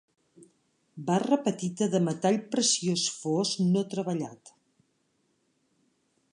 Barra 1.09 1.37
petita 1.47 1.89
de 1.95 2.01
metall 2.07 2.39
preciós 2.55 3.05
fos 3.19 3.53
no 3.75 3.87
treballat. 3.95 4.55